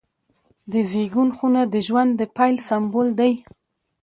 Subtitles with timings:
[0.71, 3.33] د زیږون خونه د ژوند د پیل سمبول دی.